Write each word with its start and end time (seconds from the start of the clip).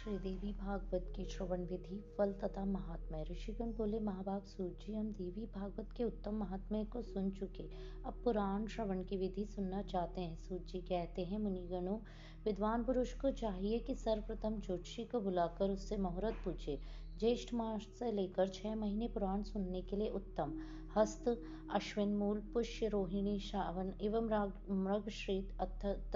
श्री 0.00 0.18
देवी 0.18 0.52
भागवत 0.52 1.12
की 1.16 1.24
श्रवण 1.24 1.60
विधि, 1.60 2.14
फल 2.18 2.32
तथा 2.32 2.64
महात्म्य। 2.64 3.24
ऋषिगण 3.30 3.72
बोले, 3.72 3.98
महाभाग 4.00 4.42
सूत 4.42 4.78
जी 4.78 4.94
हम 4.94 5.12
देवी 5.12 5.46
भागवत 5.46 5.92
के 5.96 6.04
उत्तम 6.04 6.34
महात्म्य 6.34 6.84
को 6.84 7.02
सुन 7.02 7.30
चुके। 7.30 7.62
अब 8.06 8.20
पुराण 8.24 8.66
श्रवण 8.66 9.02
की 9.04 9.16
विधि 9.16 9.44
सुनना 9.44 9.82
चाहते 9.82 10.20
हैं। 10.20 10.36
सूत 10.36 10.64
जी 10.64 10.80
कहते 10.80 11.24
हैं, 11.24 11.38
मुनिगणों, 11.38 11.98
विद्वान 12.44 12.84
पुरुष 12.84 13.12
को 13.14 13.30
चाहिए 13.30 13.78
कि 13.78 13.94
सर्वप्रथम 13.94 14.60
ज्योतिषी 14.60 15.04
को 15.04 15.20
बुलाकर 15.20 15.70
उससे 15.70 15.96
मुहूर्त 15.96 16.34
पूछे। 16.44 16.80
ज्येष्ठ 17.18 17.54
मास 17.54 17.82
से 17.98 18.12
लेकर 18.12 18.48
छह 18.48 18.74
महीने 18.74 19.08
पुराण 19.08 19.42
सुनने 19.42 19.82
के 19.82 19.96
लिए 19.96 20.08
उत्तम। 20.08 20.58
हस्त, 20.96 21.42
अश्विन 21.72 22.16
मूल, 22.16 22.40
पुष्य 22.40 22.88
रोहिणी, 22.88 23.38
श्रावण 23.38 23.92
एवं 24.02 24.52
मृगश्रीत 24.70 25.52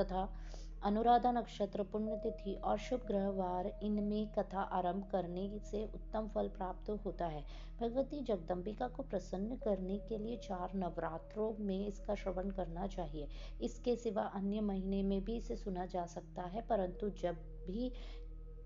तथा 0.00 0.34
अनुराधा 0.84 1.30
नक्षत्र, 1.32 1.82
पुण्यतिथि 1.82 2.54
और 2.54 2.78
शुभ 2.78 3.04
ग्रहवार, 3.06 3.66
इनमें 3.82 4.26
कथा 4.28 4.60
आरंभ 4.60 5.04
करने 5.12 5.48
से 5.70 5.84
उत्तम 5.84 6.28
फल 6.28 6.48
प्राप्त 6.48 6.90
होता 7.06 7.26
है। 7.26 7.42
भगवती 7.80 8.20
जगदम्बिका 8.20 8.88
को 8.88 9.02
प्रसन्न 9.02 9.56
करने 9.56 9.96
के 9.98 10.18
लिए 10.18 10.36
चार 10.38 10.74
नवरात्रों 10.74 11.52
में 11.64 11.86
इसका 11.86 12.14
श्रवण 12.14 12.50
करना 12.50 12.86
चाहिए। 12.86 13.28
इसके 13.62 13.96
सिवा 13.96 14.22
अन्य 14.34 14.60
महीने 14.60 15.02
में 15.02 15.24
भी 15.24 15.36
इसे 15.36 15.56
सुना 15.56 15.86
जा 15.86 16.04
सकता 16.06 16.42
है, 16.42 16.62
परंतु 16.62 17.10
जब 17.22 17.36
भी 17.66 17.90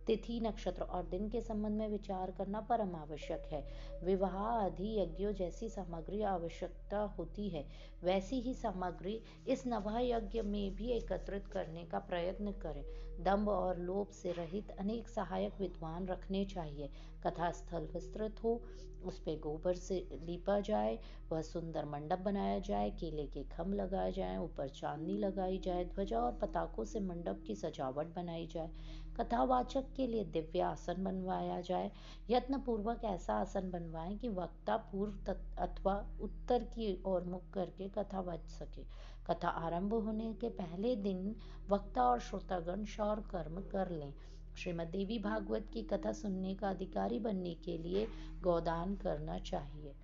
तिथि, 0.08 0.40
नक्षत्र 0.40 0.82
और 0.82 1.02
दिन 1.02 1.28
के 1.28 1.40
संबंध 1.40 1.72
में 1.72 1.88
विचार 1.88 2.30
करना 2.30 2.60
परम 2.60 2.96
आवश्यक 2.96 3.42
है। 3.52 3.66
विवाह 4.04 4.36
आदि 4.36 5.00
यज्ञों 5.00 5.32
जैसी 5.32 5.68
सामग्री 5.68 6.22
आवश्यकता 6.22 6.98
होती 6.98 7.48
है। 7.48 7.66
वैसी 8.02 8.40
ही 8.40 8.54
सामग्री 8.54 9.20
इस 9.48 9.66
नवा 9.66 10.00
यज्ञ 10.00 10.42
में 10.42 10.74
भी 10.74 10.88
एकत्रित 10.88 11.46
करने 11.46 11.84
का 11.84 11.98
प्रयत्न 11.98 12.52
करें। 12.52 12.84
दम्भ 13.24 13.48
और 13.48 13.78
लोभ 13.78 14.08
से 14.08 14.32
रहित 14.32 14.70
अनेक 14.70 15.08
सहायक 15.08 15.52
विद्वान 15.60 16.06
रखने 16.06 16.44
चाहिए। 16.44 16.90
कथा 17.26 17.50
स्थल 17.50 17.88
विस्तृत 17.94 18.44
हो 18.44 18.62
उस 19.04 19.18
पर 19.18 19.38
गोबर 19.38 19.74
से 19.74 20.08
लीपा 20.12 20.60
जाए, 20.60 20.98
वह 21.32 21.42
सुंदर 21.42 21.84
मंडप 21.84 22.18
बनाया 22.18 22.58
जाए, 22.58 22.90
केले 22.90 23.26
के 23.26 23.44
खम 23.44 23.72
लगाए 23.72 24.12
जाए, 24.12 24.38
ऊपर 24.38 24.68
चांदनी 24.68 25.18
लगाई 25.18 25.58
जाए, 25.58 25.84
ध्वजा 25.84 26.20
और 26.20 26.32
पताकों 26.32 26.84
से 26.84 27.00
मंडप 27.00 27.44
की 27.46 27.54
सजावट 27.54 28.06
बनाई 28.06 28.46
जाए। 28.46 28.70
कथावाचक 29.16 29.84
के 29.98 30.06
लिए 30.06 30.24
दिव्य 30.24 30.60
आसन 30.60 31.04
बनवाया 31.04 31.60
जाए। 31.60 31.90
यत्न 32.30 32.60
पूर्वक 32.60 33.04
ऐसा 33.04 33.34
आसन 33.34 33.70
बनवाएँ 33.70 34.16
कि 34.16 34.28
वक्ता 34.28 34.76
पूर्व 34.92 35.32
अथवा 35.58 35.94
उत्तर 36.20 36.64
की 36.64 37.02
ओर 37.06 37.24
मुख 37.24 37.50
करके 37.50 37.88
कथा 37.88 38.22
बच 38.22 38.48
सके। 38.48 38.84
कथा 39.26 39.48
आरंभ 39.48 39.94
होने 39.94 40.32
के 40.34 40.48
पहले 40.48 40.96
दिन 40.96 41.36
वक्ता 41.68 42.02
और 42.02 42.20
श्रोतागण 42.20 42.84
शौर 42.84 43.20
कर्म 43.30 43.60
कर 43.62 43.90
लें। 43.90 44.12
श्रीमद 44.56 44.86
देवी 44.86 45.18
भागवत 45.18 45.68
की 45.72 45.82
कथा 45.82 46.12
सुनने 46.12 46.54
का 46.54 46.68
अधिकारी 46.70 47.18
बनने 47.18 47.54
के 47.54 47.76
लिए 47.78 48.06
गोदान 48.42 48.94
करना 48.96 49.38
चाहिए। 49.38 49.94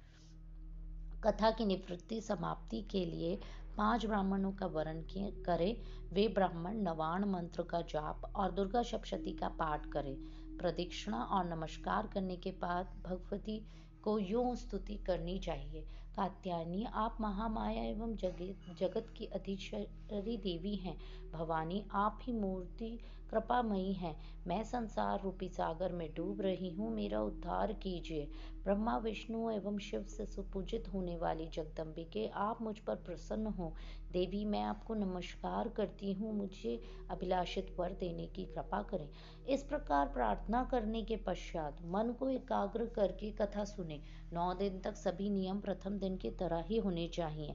कथा 1.24 1.50
की 1.50 1.64
निवृत्ति 1.64 2.20
समाप्ति 2.20 2.80
के 2.82 3.04
लिए 3.06 3.38
पाँच 3.76 4.06
ब्राह्मणों 4.06 4.52
का 4.52 4.66
वर्ण 4.66 5.02
करें। 5.42 5.76
वे 6.12 6.28
ब्राह्मण 6.28 6.76
नवाण 6.76 7.24
मंत्र 7.24 7.62
का 7.62 7.80
जाप 7.80 8.32
और 8.36 8.50
दुर्गा 8.50 8.82
सप्शती 8.82 9.32
का 9.32 9.48
पाठ 9.48 9.86
करें। 9.86 10.16
प्रदीक्षिणा 10.58 11.16
और 11.16 11.44
नमस्कार 11.44 12.06
करने 12.06 12.36
के 12.36 12.50
बाद 12.50 13.02
भगवती 13.06 13.66
को 14.02 14.18
यूँ 14.18 14.56
स्तुति 14.56 14.94
करनी 14.94 15.38
चाहिए। 15.38 15.86
कात्यायनी, 16.16 16.84
आप 16.84 17.16
महामाया 17.20 17.82
एवं 17.82 18.16
जगत 18.16 18.76
जगत 18.78 19.06
की 19.16 19.26
अधीश्वरी 19.26 20.36
देवी 20.36 20.74
हैं। 20.74 20.96
भवानी, 21.32 21.84
आप 21.92 22.18
ही 22.22 22.32
मूर्ति 22.32 22.98
कृपामयी 23.30 23.92
हैं। 23.92 24.16
मैं 24.46 24.64
संसार 24.64 25.22
रूपी 25.22 25.48
सागर 25.48 25.92
में 25.92 26.14
डूब 26.14 26.40
रही 26.40 26.70
हूँ, 26.70 26.94
मेरा 26.94 27.20
उद्धार 27.20 27.72
कीजिए। 27.72 28.28
ब्रह्मा, 28.64 28.96
विष्णु 28.96 29.50
एवं 29.50 29.78
शिव 29.78 30.02
से 30.02 30.26
सुपूजित 30.26 30.92
होने 30.94 31.16
वाली 31.16 31.48
जगदम्बिके, 31.48 32.26
आप 32.28 32.62
मुझ 32.62 32.78
पर 32.78 32.94
प्रसन्न 32.94 33.46
हो। 33.46 33.74
देवी, 34.12 34.44
मैं 34.44 34.62
आपको 34.62 34.94
नमस्कार 34.94 35.68
करती 35.68 36.12
हूँ, 36.12 36.34
मुझे 36.34 36.80
अभिलाषित 37.10 37.74
वर 37.78 37.92
देने 37.92 38.26
की 38.26 38.44
कृपा 38.44 38.82
करें। 38.82 39.08
इस 39.48 39.62
प्रकार 39.62 40.06
प्रार्थना 40.06 40.64
करने 40.64 41.02
के 41.02 41.16
पश्चात 41.16 41.78
मन 41.84 42.12
को 42.18 42.28
एकाग्र 42.28 42.86
करके 42.86 43.30
कथा 43.30 43.64
सुने। 43.64 44.00
नौ 44.32 44.54
दिन 44.54 44.78
तक 44.78 44.96
सभी 44.96 45.30
नियम 45.30 45.60
प्रथम 45.60 45.98
दिन 46.04 46.16
की 46.16 46.30
तरह 46.40 46.64
ही 46.68 46.78
होने 46.78 47.08
चाहिए। 47.14 47.54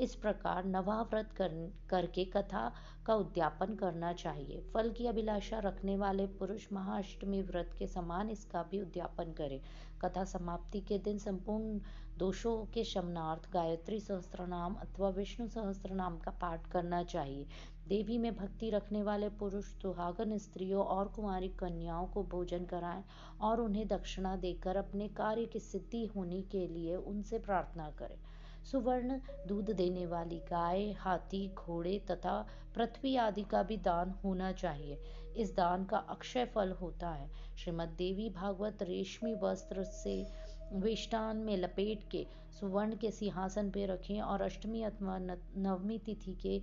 इस 0.00 0.14
प्रकार 0.14 0.64
नवाव्रत 0.64 1.32
कर, 1.32 1.72
करके 1.90 2.24
कथा 2.24 2.72
का 3.06 3.14
उद्यापन 3.14 3.74
करना 3.74 4.12
चाहिए। 4.12 4.60
फल 4.74 4.90
की 4.90 5.06
अभिलाषा 5.06 5.58
रखने 5.58 5.96
वाले 5.96 6.26
पुरुष 6.26 6.66
महाअष्टमी 6.72 7.42
व्रत 7.42 7.74
के 7.78 7.86
समान 7.86 8.30
इसका 8.30 8.62
भी 8.62 8.80
उद्यापन 8.80 9.32
करें। 9.32 9.60
कथा 10.04 10.24
समाप्ति 10.24 10.80
के 10.80 10.98
दिन 10.98 11.18
संपूर्ण 11.18 11.80
दोषों 12.18 12.64
के 12.64 12.84
शमनार्थ 12.84 13.50
गायत्री 13.52 14.00
सहस्त्र 14.00 14.46
नाम 14.46 14.74
अथवा 14.74 15.08
विष्णु 15.08 15.46
सहस्त्र 15.48 15.90
नाम 15.90 16.18
का 16.18 16.30
पाठ 16.30 16.70
करना 16.70 17.02
चाहिए। 17.02 17.46
देवी 17.88 18.18
में 18.18 18.36
भक्ति 18.36 18.70
रखने 18.70 19.02
वाले 19.02 19.28
पुरुष, 19.28 19.64
सुहागन 19.64 20.36
स्त्रियों 20.38 20.84
और 20.84 21.08
कुमारी 21.08 21.48
कन्याओं 21.48 22.06
को 22.06 22.22
भोजन 22.22 22.64
कराएँ 22.64 23.04
और 23.40 23.60
उन्हें 23.60 23.86
दक्षिणा 23.88 24.36
देकर 24.36 24.76
अपने 24.76 25.08
कार्य 25.08 25.46
की 25.46 25.58
सिद्धि 25.58 26.04
होने 26.06 26.42
के 26.42 26.66
लिए 26.66 26.96
उनसे 26.96 27.38
प्रार्थना 27.38 27.90
करें। 27.90 28.18
सुवर्ण 28.64 29.18
दूध 29.48 29.70
देने 29.70 30.06
वाली 30.06 30.38
गाय, 30.38 30.90
हाथी, 30.92 31.46
घोड़े 31.48 31.98
तथा 32.10 32.46
पृथ्वी 32.74 33.16
आदि 33.16 33.42
का 33.42 33.62
भी 33.62 33.76
दान 33.76 34.10
होना 34.24 34.52
चाहिए। 34.52 34.98
इस 35.36 35.54
दान 35.56 35.84
का 35.84 35.98
अक्षय 36.10 36.44
फल 36.44 36.72
होता 36.72 37.08
है। 37.08 37.30
श्रीमद 37.58 37.88
देवी 37.88 38.28
भागवत 38.30 38.82
रेशमी 38.82 39.34
वस्त्र 39.34 39.84
से 39.84 40.26
वेष्टान 40.72 41.36
में 41.36 41.56
लपेट 41.56 42.08
के 42.10 42.26
सुवर्ण 42.60 42.96
के 42.96 43.10
सिंहासन 43.10 43.70
पे 43.70 43.86
रखें 43.86 44.20
और 44.20 44.42
अष्टमी 44.42 44.82
अथवा 44.82 45.18
नवमी 45.18 45.98
तिथि 45.98 46.34
के 46.34 46.60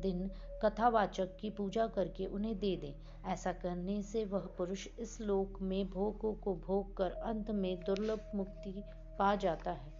दिन 0.00 0.30
कथावाचक 0.64 1.36
की 1.40 1.50
पूजा 1.50 1.86
करके 1.86 2.26
उन्हें 2.26 2.58
दे 2.58 2.76
दें। 2.76 3.30
ऐसा 3.32 3.52
करने 3.52 4.02
से 4.02 4.24
वह 4.24 4.48
पुरुष 4.58 4.86
इस 4.98 5.20
लोक 5.20 5.60
में 5.62 5.90
भोगों 5.90 6.34
को 6.34 6.54
भोग 6.56 6.96
कर 6.96 7.10
अंत 7.10 7.50
में 7.50 7.76
दुर्लभ 7.80 8.30
मुक्ति 8.34 8.82
पा 9.18 9.34
जाता 9.34 9.70
है। 9.70 9.99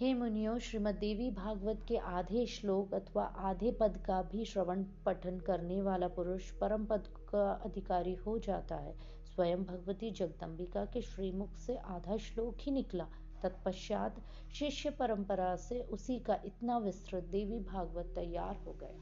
हे 0.00 0.14
मुनियो 0.14 0.58
श्रीमद 0.58 0.94
देवी 0.94 1.30
भागवत 1.30 1.84
के 1.88 1.96
आधे 1.96 2.46
श्लोक 2.46 2.94
अथवा 2.94 3.24
आधे 3.24 3.70
पद 3.72 3.96
का 4.06 4.22
भी 4.22 4.44
श्रवण 4.44 4.84
पठन 5.06 5.38
करने 5.38 5.82
वाला 5.82 6.08
पुरुष 6.08 6.50
परम 6.50 6.84
पद 6.84 7.04
का 7.06 7.52
अधिकारी 7.52 8.14
हो 8.14 8.38
जाता 8.38 8.76
है। 8.76 8.94
स्वयं 9.24 9.64
भगवती 9.64 10.10
जगदम्बिका 10.10 10.84
के 10.84 11.02
श्रीमुख 11.02 11.56
से 11.56 11.76
आधा 11.76 12.16
श्लोक 12.16 12.56
ही 12.60 12.72
निकला। 12.72 13.06
तत्पश्चात 13.42 14.22
शिष्य 14.54 14.90
परंपरा 14.90 15.56
से 15.56 15.80
उसी 15.80 16.18
का 16.18 16.38
इतना 16.44 16.78
विस्तृत 16.78 17.24
देवी 17.24 17.58
भागवत 17.58 18.12
तैयार 18.14 18.56
हो 18.56 18.72
गया। 18.72 18.98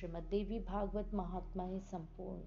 श्रीमद 0.00 0.22
देवी 0.30 0.60
भागवत 0.60 1.14
महात्मा 1.14 1.64
ही 1.64 1.80
संपूर्ण। 1.80 2.40